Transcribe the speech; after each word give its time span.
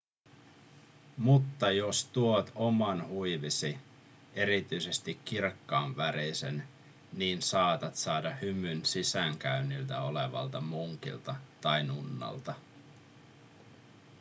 mutta 1.17 1.71
jos 1.71 2.05
tuot 2.05 2.51
oman 2.55 3.07
huivisi 3.07 3.77
erityisesti 4.35 5.15
kirkkaanvärisen 5.25 6.67
niin 7.13 7.41
saatat 7.41 7.95
saada 7.95 8.35
hymyn 8.35 8.85
sisäänkäynnillä 8.85 10.01
olevalta 10.01 10.61
munkilta 10.61 11.35
tai 11.61 11.83
nunnalta 11.83 12.55